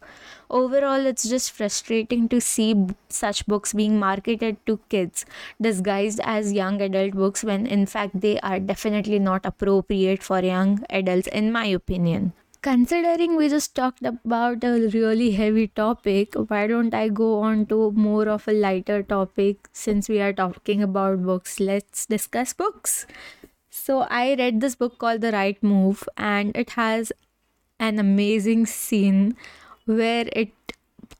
overall 0.50 1.06
it's 1.06 1.28
just 1.28 1.52
frustrating 1.52 2.28
to 2.28 2.40
see 2.40 2.74
such 3.08 3.46
books 3.46 3.72
being 3.72 3.98
marketed 3.98 4.56
to 4.66 4.78
kids 4.88 5.24
disguised 5.60 6.20
as 6.24 6.52
young 6.52 6.80
adult 6.80 7.12
books 7.12 7.44
when 7.44 7.66
in 7.66 7.86
fact 7.86 8.20
they 8.20 8.38
are 8.40 8.58
definitely 8.58 9.18
not 9.18 9.44
appropriate 9.44 10.22
for 10.22 10.40
young 10.40 10.84
adults 10.90 11.28
in 11.28 11.52
my 11.52 11.66
opinion. 11.66 12.32
Considering 12.60 13.36
we 13.36 13.48
just 13.48 13.74
talked 13.76 14.04
about 14.04 14.64
a 14.64 14.88
really 14.92 15.30
heavy 15.32 15.68
topic 15.68 16.34
why 16.48 16.66
don't 16.66 16.92
i 16.92 17.08
go 17.08 17.40
on 17.40 17.64
to 17.66 17.92
more 17.92 18.28
of 18.28 18.48
a 18.48 18.52
lighter 18.52 19.02
topic 19.02 19.68
since 19.72 20.08
we 20.08 20.20
are 20.20 20.32
talking 20.32 20.82
about 20.82 21.22
books? 21.24 21.60
Let's 21.60 22.06
discuss 22.06 22.52
books. 22.52 23.06
So 23.70 24.00
i 24.10 24.34
read 24.34 24.60
this 24.60 24.74
book 24.74 24.98
called 24.98 25.20
the 25.20 25.32
right 25.32 25.62
move 25.62 26.08
and 26.16 26.56
it 26.56 26.70
has 26.70 27.12
an 27.78 27.98
amazing 27.98 28.66
scene 28.66 29.36
where 29.88 30.26
it 30.32 30.52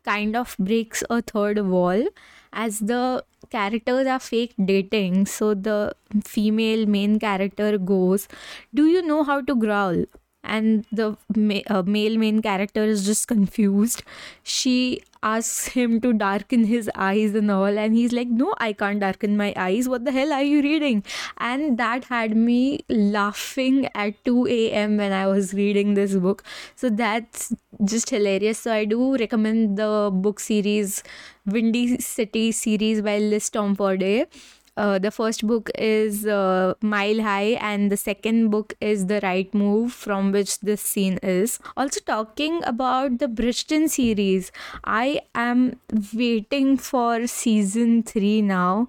kind 0.04 0.36
of 0.36 0.56
breaks 0.58 1.02
a 1.10 1.22
third 1.22 1.58
wall 1.66 2.04
as 2.52 2.78
the 2.80 3.24
characters 3.50 4.06
are 4.06 4.18
fake 4.20 4.54
dating 4.72 5.26
so 5.26 5.54
the 5.54 5.92
female 6.24 6.86
main 6.86 7.18
character 7.18 7.78
goes 7.78 8.28
do 8.74 8.86
you 8.86 9.02
know 9.02 9.22
how 9.24 9.40
to 9.40 9.54
growl 9.54 10.04
and 10.48 10.84
the 10.90 11.16
ma- 11.36 11.66
uh, 11.68 11.82
male 11.82 12.18
main 12.18 12.42
character 12.42 12.82
is 12.84 13.04
just 13.06 13.28
confused. 13.28 14.02
She 14.42 15.02
asks 15.22 15.68
him 15.68 16.00
to 16.00 16.12
darken 16.12 16.64
his 16.64 16.88
eyes 16.94 17.34
and 17.34 17.50
all 17.50 17.76
and 17.84 17.92
he's 17.92 18.12
like 18.12 18.28
no 18.28 18.54
i 18.60 18.72
can't 18.72 19.00
darken 19.00 19.36
my 19.36 19.52
eyes. 19.56 19.88
What 19.88 20.04
the 20.04 20.12
hell 20.12 20.32
are 20.32 20.42
you 20.44 20.62
reading? 20.62 21.02
And 21.38 21.76
that 21.78 22.04
had 22.04 22.36
me 22.36 22.84
laughing 22.88 23.88
at 23.94 24.24
2 24.24 24.46
a.m 24.46 24.96
when 24.96 25.12
i 25.12 25.26
was 25.26 25.52
reading 25.54 25.94
this 25.94 26.14
book. 26.14 26.44
So 26.76 26.88
that's 26.90 27.52
just 27.84 28.10
hilarious. 28.10 28.60
So 28.60 28.72
i 28.72 28.84
do 28.84 29.16
recommend 29.16 29.76
the 29.76 30.10
book 30.12 30.40
series 30.40 31.02
windy 31.46 31.98
city 31.98 32.52
series 32.52 33.02
by 33.02 33.18
liz 33.18 33.50
tomforde 33.50 34.26
uh, 34.78 34.98
the 34.98 35.10
first 35.10 35.46
book 35.46 35.70
is 35.76 36.24
uh, 36.26 36.74
Mile 36.80 37.20
High, 37.20 37.58
and 37.60 37.90
the 37.90 37.96
second 37.96 38.50
book 38.50 38.74
is 38.80 39.06
The 39.06 39.20
Right 39.22 39.52
Move, 39.52 39.92
from 39.92 40.30
which 40.32 40.60
this 40.60 40.80
scene 40.80 41.18
is. 41.22 41.58
Also, 41.76 42.00
talking 42.00 42.62
about 42.64 43.18
the 43.18 43.26
Bridgerton 43.26 43.88
series, 43.90 44.52
I 44.84 45.20
am 45.34 45.80
waiting 46.14 46.76
for 46.76 47.26
season 47.26 48.02
3 48.04 48.42
now 48.42 48.88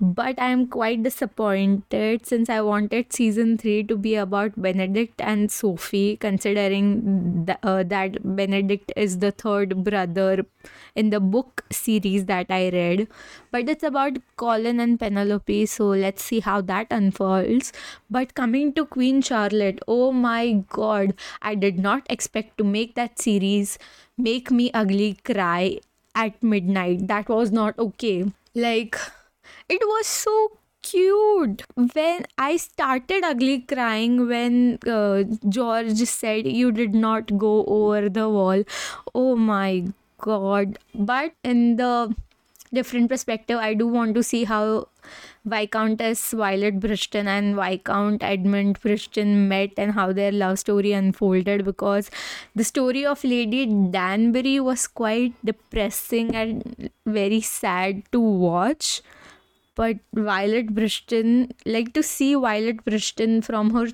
but 0.00 0.34
I'm 0.38 0.66
quite 0.66 1.02
disappointed 1.02 2.26
since 2.26 2.50
I 2.50 2.60
wanted 2.60 3.12
season 3.12 3.56
3 3.56 3.84
to 3.84 3.96
be 3.96 4.14
about 4.14 4.60
Benedict 4.60 5.20
and 5.20 5.50
Sophie, 5.50 6.16
considering 6.18 7.44
th- 7.46 7.58
uh, 7.62 7.82
that 7.84 8.18
Benedict 8.36 8.92
is 8.96 9.18
the 9.18 9.30
third 9.30 9.84
brother 9.84 10.44
in 10.94 11.10
the 11.10 11.20
book 11.20 11.64
series 11.70 12.26
that 12.26 12.46
I 12.50 12.68
read. 12.70 13.08
But 13.50 13.68
it's 13.68 13.82
about 13.82 14.18
Colin 14.36 14.80
and 14.80 14.98
Penelope, 15.00 15.66
so 15.66 15.86
let's 15.88 16.22
see 16.24 16.40
how 16.40 16.60
that 16.62 16.88
unfolds. 16.90 17.72
But 18.10 18.34
coming 18.34 18.72
to 18.74 18.84
Queen 18.84 19.22
Charlotte, 19.22 19.80
oh 19.88 20.12
my 20.12 20.64
god, 20.68 21.14
I 21.42 21.54
did 21.54 21.78
not 21.78 22.06
expect 22.10 22.58
to 22.58 22.64
make 22.64 22.94
that 22.96 23.18
series 23.18 23.78
make 24.18 24.50
me 24.50 24.70
ugly 24.72 25.18
cry 25.24 25.78
at 26.14 26.42
midnight. 26.42 27.08
That 27.08 27.28
was 27.28 27.52
not 27.52 27.78
okay. 27.78 28.32
Like, 28.54 28.96
it 29.68 29.80
was 29.84 30.06
so 30.06 30.58
cute. 30.82 31.62
When 31.94 32.26
i 32.38 32.56
started 32.56 33.24
ugly 33.24 33.60
crying 33.60 34.28
when 34.28 34.78
uh, 34.86 35.24
george 35.48 36.02
said 36.10 36.46
you 36.46 36.70
did 36.70 36.94
not 36.94 37.36
go 37.38 37.64
over 37.64 38.08
the 38.08 38.28
wall. 38.28 38.62
Oh 39.14 39.36
my 39.36 39.86
god. 40.18 40.78
But 40.94 41.32
in 41.42 41.76
the 41.76 42.14
different 42.74 43.08
perspective 43.08 43.58
i 43.58 43.72
do 43.74 43.86
want 43.86 44.14
to 44.14 44.22
see 44.22 44.42
how 44.44 44.88
viscountess 45.52 46.32
violet 46.32 46.80
bridgerton 46.80 47.26
and 47.34 47.54
viscount 47.58 48.22
edmund 48.22 48.80
bridgerton 48.80 49.46
met 49.52 49.70
and 49.78 49.92
how 49.92 50.12
their 50.12 50.32
love 50.32 50.58
story 50.58 50.92
unfolded 50.92 51.64
because 51.64 52.10
the 52.54 52.64
story 52.64 53.06
of 53.06 53.22
lady 53.22 53.66
danbury 53.98 54.58
was 54.58 54.86
quite 54.88 55.32
depressing 55.44 56.34
and 56.34 56.90
very 57.06 57.40
sad 57.40 58.02
to 58.10 58.20
watch 58.20 59.00
but 59.76 59.98
Violet 60.12 60.74
Bridgerton, 60.74 61.52
like 61.64 61.92
to 61.94 62.02
see 62.02 62.34
Violet 62.34 62.84
Bridgerton 62.84 63.44
from 63.44 63.70
her 63.74 63.86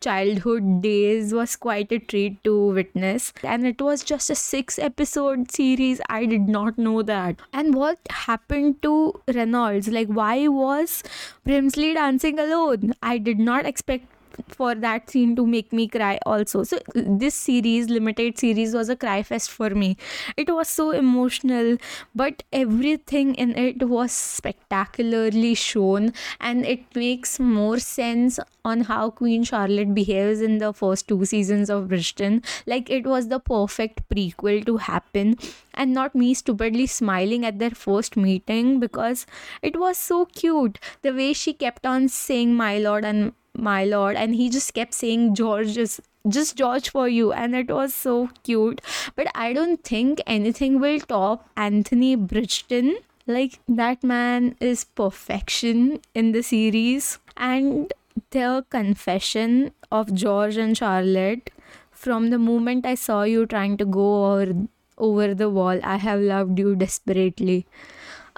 childhood 0.00 0.82
days 0.82 1.32
was 1.32 1.54
quite 1.56 1.92
a 1.92 1.98
treat 1.98 2.42
to 2.44 2.54
witness. 2.78 3.32
And 3.42 3.66
it 3.66 3.80
was 3.80 4.02
just 4.02 4.30
a 4.30 4.34
six 4.34 4.78
episode 4.78 5.50
series. 5.50 6.00
I 6.08 6.26
did 6.26 6.48
not 6.48 6.76
know 6.76 7.02
that. 7.02 7.36
And 7.52 7.74
what 7.74 7.98
happened 8.10 8.82
to 8.82 9.20
reynolds? 9.32 9.88
Like 9.88 10.08
why 10.08 10.48
was 10.48 11.02
brimsley 11.46 11.94
dancing 11.94 12.38
alone? 12.38 12.94
I 13.02 13.18
did 13.18 13.38
not 13.38 13.64
expect 13.64 14.06
for 14.48 14.74
that 14.74 15.10
scene 15.10 15.34
to 15.36 15.46
make 15.46 15.72
me 15.72 15.88
cry 15.88 16.18
also. 16.26 16.62
So 16.62 16.78
this 16.94 17.34
series 17.34 17.88
limited 17.88 18.38
series 18.38 18.74
was 18.74 18.88
a 18.88 18.96
cry 18.96 19.22
fest 19.22 19.50
for 19.50 19.70
me. 19.70 19.96
It 20.36 20.52
was 20.54 20.68
so 20.68 20.90
emotional 20.90 21.76
but 22.14 22.42
everything 22.52 23.34
in 23.34 23.56
it 23.56 23.88
was 23.88 24.12
spectacularly 24.12 25.54
shown 25.54 26.12
and 26.40 26.64
it 26.64 26.84
makes 26.94 27.38
more 27.38 27.78
sense 27.78 28.38
on 28.64 28.82
how 28.82 29.10
queen 29.10 29.42
charlotte 29.44 29.94
behaves 29.94 30.40
in 30.40 30.58
the 30.58 30.72
first 30.72 31.08
two 31.08 31.24
seasons 31.24 31.70
of 31.70 31.88
bridgerton. 31.88 32.44
Like 32.66 32.90
it 32.90 33.06
was 33.06 33.28
the 33.28 33.40
perfect 33.40 34.08
prequel 34.08 34.64
to 34.66 34.76
happen 34.78 35.36
and 35.74 35.92
not 35.92 36.14
me 36.14 36.34
stupidly 36.34 36.86
smiling 36.86 37.44
at 37.44 37.58
their 37.58 37.70
first 37.70 38.16
meeting 38.16 38.78
because 38.80 39.26
it 39.62 39.78
was 39.78 39.98
so 39.98 40.26
cute. 40.26 40.78
The 41.02 41.12
way 41.12 41.32
she 41.32 41.52
kept 41.52 41.86
on 41.86 42.08
saying 42.08 42.54
my 42.54 42.78
lord 42.78 43.04
and 43.04 43.32
my 43.54 43.84
lord 43.84 44.16
and 44.16 44.34
he 44.34 44.48
just 44.48 44.72
kept 44.74 44.94
saying 44.94 45.34
george 45.34 45.76
is 45.76 46.00
just 46.28 46.56
George 46.56 46.90
for 46.90 47.08
you. 47.08 47.32
And 47.32 47.54
it 47.54 47.70
was 47.70 47.94
so 47.94 48.30
cute. 48.42 48.80
But 49.16 49.28
I 49.34 49.52
don't 49.52 49.82
think 49.82 50.20
anything 50.26 50.80
will 50.80 51.00
top 51.00 51.48
Anthony 51.56 52.16
Bridgerton. 52.16 52.94
Like, 53.26 53.60
that 53.68 54.02
man 54.02 54.56
is 54.60 54.84
perfection 54.84 56.00
in 56.14 56.32
the 56.32 56.42
series. 56.42 57.18
And 57.36 57.92
the 58.30 58.64
confession 58.70 59.72
of 59.90 60.14
George 60.14 60.56
and 60.56 60.76
Charlotte 60.76 61.50
from 61.90 62.30
the 62.30 62.38
moment 62.38 62.84
I 62.84 62.94
saw 62.94 63.22
you 63.22 63.46
trying 63.46 63.76
to 63.76 63.84
go 63.84 64.32
over, 64.32 64.54
over 64.98 65.34
the 65.34 65.48
wall, 65.48 65.78
I 65.84 65.96
have 65.96 66.20
loved 66.20 66.58
you 66.58 66.74
desperately. 66.74 67.66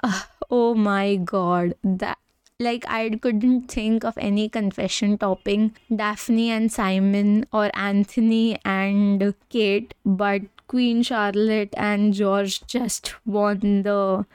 Uh, 0.03 0.21
oh 0.51 0.75
my 0.75 1.15
god, 1.15 1.73
that 1.83 2.19
like 2.59 2.85
I 2.87 3.09
couldn't 3.21 3.69
think 3.69 4.03
of 4.05 4.17
any 4.17 4.47
confession 4.49 5.17
topping 5.17 5.75
Daphne 5.93 6.49
and 6.51 6.71
Simon 6.71 7.45
or 7.51 7.69
Anthony 7.73 8.57
and 8.63 9.33
Kate, 9.49 9.93
but 10.05 10.41
Queen 10.67 11.03
Charlotte 11.03 11.73
and 11.77 12.13
George 12.13 12.65
just 12.65 13.13
won 13.25 13.83
the 13.83 14.25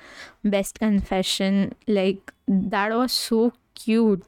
best 0.45 0.79
confession. 0.79 1.75
Like 1.87 2.33
that 2.47 2.93
was 2.95 3.12
so 3.12 3.53
cute. 3.75 4.23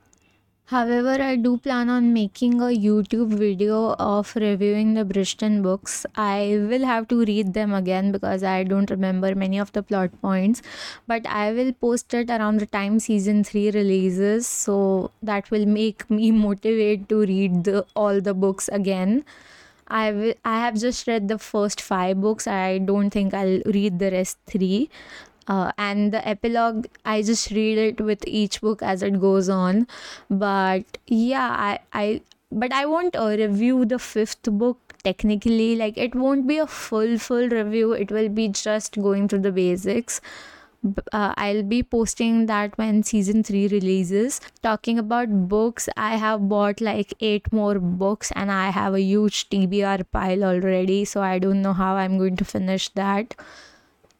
However, 0.72 1.20
I 1.22 1.36
do 1.36 1.58
plan 1.58 1.90
on 1.90 2.14
making 2.14 2.54
a 2.62 2.68
YouTube 2.82 3.34
video 3.40 3.94
of 3.98 4.34
reviewing 4.34 4.94
the 4.94 5.04
Bridgerton 5.04 5.62
books. 5.62 6.06
I 6.16 6.60
will 6.66 6.86
have 6.86 7.08
to 7.08 7.18
read 7.26 7.52
them 7.52 7.74
again 7.74 8.10
because 8.10 8.42
I 8.42 8.62
don't 8.64 8.90
remember 8.90 9.34
many 9.34 9.58
of 9.58 9.70
the 9.72 9.82
plot 9.82 10.10
points, 10.22 10.62
but 11.06 11.26
I 11.26 11.52
will 11.52 11.74
post 11.74 12.14
it 12.14 12.30
around 12.30 12.60
the 12.60 12.64
time 12.64 13.00
season 13.00 13.44
3 13.44 13.72
releases 13.72 14.46
so 14.46 15.10
that 15.22 15.50
will 15.50 15.66
make 15.66 16.08
me 16.08 16.30
motivate 16.46 17.06
to 17.10 17.20
read 17.20 17.64
the, 17.64 17.84
all 17.94 18.22
the 18.22 18.32
books 18.32 18.70
again. 18.72 19.26
I 19.88 20.34
have 20.42 20.78
just 20.78 21.06
read 21.06 21.28
the 21.28 21.38
first 21.38 21.82
5 21.82 22.18
books. 22.22 22.46
I 22.46 22.78
don't 22.78 23.10
think 23.10 23.34
I'll 23.34 23.60
read 23.66 23.98
the 23.98 24.10
rest 24.10 24.38
3 24.46 24.88
uh, 25.48 25.72
and 25.78 26.12
the 26.12 26.26
epilogue 26.28 26.86
i 27.04 27.20
just 27.22 27.50
read 27.50 27.78
it 27.78 28.00
with 28.00 28.26
each 28.26 28.60
book 28.60 28.82
as 28.82 29.02
it 29.02 29.20
goes 29.20 29.48
on. 29.48 29.86
But 30.30 30.98
yeah 31.06 31.48
i 31.70 31.78
i 31.92 32.20
but 32.50 32.72
i 32.72 32.84
won't 32.86 33.16
uh, 33.16 33.34
review 33.44 33.84
the 33.84 33.98
fifth 33.98 34.42
book 34.42 34.78
technically. 35.02 35.76
Like 35.76 35.98
it 35.98 36.14
won't 36.14 36.46
be 36.46 36.58
a 36.58 36.66
full 36.66 37.18
full 37.18 37.48
review. 37.48 37.92
It 37.92 38.10
will 38.10 38.28
be 38.28 38.48
just 38.48 39.00
going 39.00 39.28
through 39.28 39.40
the 39.40 39.52
basics. 39.52 40.20
Uh, 41.12 41.32
I'll 41.36 41.62
be 41.62 41.84
posting 41.84 42.46
that 42.46 42.76
when 42.76 43.04
season 43.04 43.44
3 43.44 43.68
releases. 43.68 44.40
Talking 44.62 44.98
about 44.98 45.48
books, 45.48 45.88
I 45.96 46.16
have 46.16 46.48
bought 46.48 46.80
like 46.80 47.14
8 47.20 47.52
more 47.52 47.78
books 47.78 48.32
and 48.34 48.50
I 48.50 48.70
have 48.70 48.94
a 48.94 49.00
huge 49.00 49.48
TBR 49.48 50.04
pile 50.10 50.42
already, 50.42 51.04
so 51.04 51.22
I 51.22 51.38
don't 51.38 51.62
know 51.62 51.72
how 51.72 51.94
I'm 51.94 52.18
going 52.18 52.34
to 52.36 52.44
finish 52.44 52.88
that. 52.90 53.36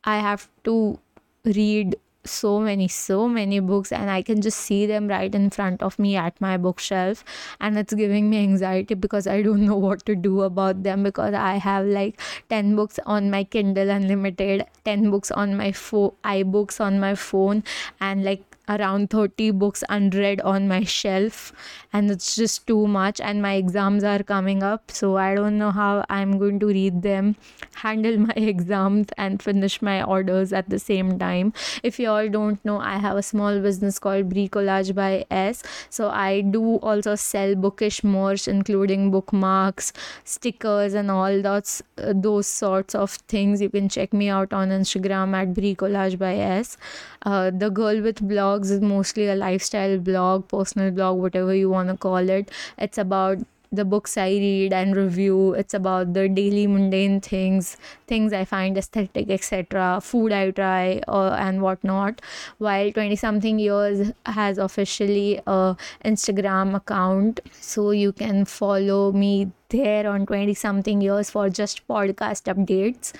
I 0.04 0.18
have 0.18 0.48
to 0.64 1.00
read 1.44 1.96
so 2.24 2.60
many 2.60 2.86
so 2.86 3.28
many 3.28 3.58
books 3.58 3.90
and 3.90 4.08
i 4.08 4.22
can 4.22 4.40
just 4.40 4.58
see 4.58 4.86
them 4.86 5.08
right 5.08 5.34
in 5.34 5.50
front 5.50 5.82
of 5.82 5.98
me 5.98 6.14
at 6.14 6.40
my 6.40 6.56
bookshelf 6.56 7.24
and 7.60 7.76
it's 7.76 7.92
giving 7.94 8.30
me 8.30 8.38
anxiety 8.38 8.94
because 8.94 9.26
i 9.26 9.42
don't 9.42 9.66
know 9.66 9.76
what 9.76 10.04
to 10.06 10.14
do 10.14 10.42
about 10.42 10.84
them 10.84 11.02
because 11.02 11.34
i 11.34 11.56
have 11.56 11.84
like 11.84 12.20
10 12.48 12.76
books 12.76 13.00
on 13.06 13.28
my 13.28 13.42
kindle 13.42 13.90
unlimited 13.90 14.64
10 14.84 15.10
books 15.10 15.32
on 15.32 15.56
my 15.56 15.72
phone 15.72 16.12
ibooks 16.24 16.80
on 16.80 17.00
my 17.00 17.14
phone 17.14 17.64
and 18.00 18.22
like 18.24 18.51
around 18.76 19.10
30 19.10 19.50
books 19.52 19.84
unread 19.88 20.40
on 20.40 20.68
my 20.68 20.82
shelf 20.84 21.52
and 21.92 22.10
it's 22.10 22.34
just 22.36 22.66
too 22.66 22.86
much 22.86 23.20
and 23.20 23.42
my 23.42 23.54
exams 23.54 24.04
are 24.04 24.22
coming 24.22 24.62
up 24.62 24.90
so 24.90 25.16
i 25.16 25.34
don't 25.34 25.58
know 25.58 25.70
how 25.70 26.04
i'm 26.08 26.38
going 26.38 26.58
to 26.58 26.66
read 26.66 27.02
them 27.02 27.36
handle 27.74 28.18
my 28.18 28.32
exams 28.36 29.08
and 29.16 29.42
finish 29.42 29.80
my 29.82 30.02
orders 30.02 30.52
at 30.52 30.68
the 30.68 30.78
same 30.78 31.18
time. 31.18 31.52
If 31.82 31.98
you 31.98 32.08
all 32.10 32.28
don't 32.28 32.64
know 32.64 32.78
i 32.78 32.98
have 32.98 33.16
a 33.16 33.22
small 33.22 33.60
business 33.60 33.98
called 33.98 34.28
bricolage 34.30 34.94
by 34.94 35.24
s 35.30 35.62
so 35.90 36.08
i 36.08 36.40
do 36.40 36.76
also 36.76 37.14
sell 37.14 37.54
bookish 37.54 38.02
merch 38.04 38.46
including 38.48 39.10
bookmarks 39.10 39.92
stickers 40.24 40.94
and 40.94 41.10
all 41.10 41.42
those 41.42 41.82
uh, 41.98 42.12
those 42.14 42.46
sorts 42.46 42.94
of 42.94 43.12
things. 43.34 43.60
You 43.60 43.70
can 43.70 43.88
check 43.88 44.12
me 44.12 44.28
out 44.28 44.52
on 44.52 44.70
instagram 44.70 45.34
at 45.34 45.54
bricolage 45.58 46.18
by 46.18 46.34
s. 46.36 46.76
Uh, 47.24 47.50
the 47.50 47.70
girl 47.70 48.02
with 48.02 48.26
blogs 48.62 48.70
is 48.70 48.80
mostly 48.80 49.28
a 49.28 49.34
lifestyle 49.34 49.98
blog, 49.98 50.48
personal 50.48 50.90
blog, 50.90 51.18
whatever 51.18 51.54
you 51.54 51.70
want 51.70 51.88
to 51.88 51.96
call 51.96 52.28
it. 52.28 52.50
It's 52.78 52.98
about 52.98 53.38
the 53.74 53.86
books 53.86 54.18
I 54.18 54.28
read 54.28 54.72
and 54.74 54.94
review. 54.94 55.54
It's 55.54 55.72
about 55.72 56.12
the 56.12 56.28
daily 56.28 56.66
mundane 56.66 57.20
things, 57.22 57.78
things 58.06 58.34
I 58.34 58.44
find 58.44 58.76
aesthetic, 58.76 59.30
etc., 59.30 60.00
food 60.02 60.30
I 60.30 60.50
try, 60.50 61.00
uh, 61.08 61.36
and 61.38 61.62
whatnot. 61.62 62.20
While 62.58 62.92
20 62.92 63.16
something 63.16 63.58
years 63.58 64.12
has 64.26 64.58
officially 64.58 65.40
a 65.46 65.76
Instagram 66.04 66.74
account, 66.74 67.40
so 67.60 67.92
you 67.92 68.12
can 68.12 68.44
follow 68.44 69.12
me 69.12 69.50
there 69.70 70.06
on 70.06 70.26
20 70.26 70.52
something 70.52 71.00
years 71.00 71.30
for 71.30 71.48
just 71.48 71.88
podcast 71.88 72.54
updates. 72.54 73.14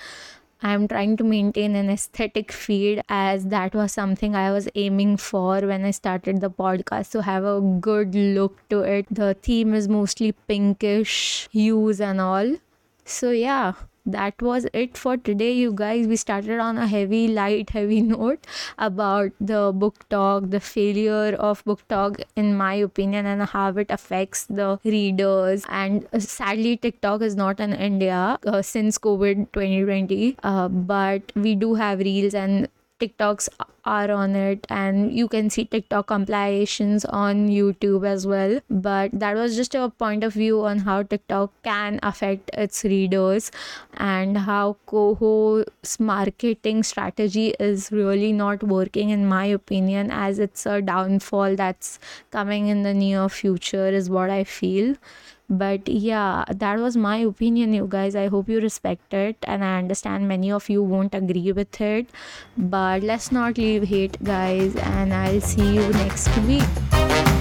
I'm 0.63 0.87
trying 0.87 1.17
to 1.17 1.25
maintain 1.25 1.75
an 1.75 1.91
aesthetic 1.91 2.53
feed 2.53 3.03
as 3.09 3.47
that 3.47 3.75
was 3.75 3.93
something 3.93 4.37
I 4.37 4.53
was 4.53 4.69
aiming 4.77 5.17
for 5.17 5.61
when 5.61 5.85
I 5.85 5.91
started 5.91 6.41
the 6.41 6.51
podcast 6.51 7.11
to 7.13 7.23
have 7.23 7.45
a 7.45 7.61
good 7.61 8.15
look 8.15 8.69
to 8.71 8.81
it. 8.81 9.07
The 9.11 9.35
theme 9.35 9.75
is 9.75 9.89
mostly 9.89 10.33
pinkish 10.33 11.49
hues 11.51 12.01
and 12.01 12.21
all. 12.21 12.57
So, 13.05 13.31
yeah, 13.31 13.73
that 14.05 14.41
was 14.43 14.67
it 14.73 14.97
for 14.97 15.17
today 15.17 15.53
you 15.53 15.73
guys. 15.73 16.07
We 16.07 16.17
started 16.17 16.59
on 16.59 16.79
a 16.79 16.87
heavy 16.87 17.29
light 17.29 17.71
heavy 17.71 18.01
note 18.13 18.47
about 18.79 19.33
the 19.41 19.73
BookTok 19.73 20.51
the 20.51 20.61
failure 20.61 21.35
of 21.39 21.65
BookTok 21.65 22.23
in 22.37 22.57
my 22.57 22.75
opinion 22.75 23.27
and 23.27 23.43
how 23.43 23.69
it 23.77 23.91
affects 23.91 24.47
the 24.47 24.79
readers. 24.85 25.65
And 25.69 26.07
uh, 26.13 26.19
sadly 26.19 26.77
tiktok 26.77 27.23
is 27.23 27.37
not 27.37 27.61
in 27.61 27.73
india 27.73 28.39
uh, 28.47 28.63
since 28.63 28.99
covid 28.99 29.47
2020 29.53 30.37
uh, 30.43 30.69
but 30.69 31.33
we 31.35 31.55
do 31.55 31.75
have 31.75 31.99
reels 32.01 32.35
and 32.35 32.69
TikToks 33.03 33.49
are 33.85 34.11
on 34.13 34.37
it, 34.37 34.67
and 34.71 35.13
you 35.13 35.27
can 35.27 35.51
see 35.51 35.65
TikTok 35.65 36.07
compilations 36.07 37.05
on 37.05 37.49
YouTube 37.49 38.07
as 38.07 38.27
well. 38.27 38.61
But 38.71 39.19
that 39.19 39.35
was 39.35 39.57
just 39.57 39.75
a 39.75 39.89
point 39.89 40.23
of 40.23 40.35
view 40.35 40.65
on 40.65 40.79
how 40.79 41.03
TikTok 41.03 41.51
can 41.65 41.99
affect 42.03 42.51
its 42.53 42.85
readers 42.85 43.51
and 43.95 44.39
how 44.39 44.77
CoHo's 44.87 45.99
marketing 45.99 46.85
strategy 46.85 47.49
is 47.59 47.91
really 47.91 48.33
not 48.33 48.63
working, 48.63 49.11
in 49.11 49.27
my 49.27 49.47
opinion, 49.47 50.13
as 50.13 50.39
it's 50.39 50.65
a 50.65 50.81
downfall 50.81 51.57
that's 51.57 51.99
coming 52.31 52.69
in 52.69 52.83
the 52.83 52.95
near 52.95 53.29
future, 53.29 53.89
is 53.89 54.09
what 54.09 54.31
I 54.31 54.45
feel 54.45 54.95
but 55.53 55.89
yeah 55.89 56.45
that 56.49 56.79
was 56.79 56.97
my 56.97 57.19
opinion 57.19 57.73
you 57.73 57.87
guys. 57.89 58.17
I 58.17 58.29
hope 58.29 58.49
you 58.49 58.61
respect 58.61 59.13
it 59.15 59.37
and 59.45 59.65
i 59.65 59.79
understand 59.79 60.29
many 60.29 60.51
of 60.51 60.69
you 60.69 60.83
won't 60.83 61.15
agree 61.15 61.53
with 61.53 61.81
it. 61.81 62.09
But 62.57 63.03
let's 63.03 63.31
not 63.33 63.59
leave 63.59 63.85
hate 63.85 64.23
guys 64.25 64.77
and 64.77 65.15
i'll 65.15 65.41
see 65.41 65.75
you 65.75 65.89
next 65.93 66.37
week 66.49 67.32